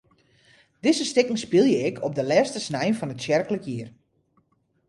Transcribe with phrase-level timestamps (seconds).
[0.79, 3.89] Dizze stikken spylje ik op de lêste snein fan it tsjerklik jier.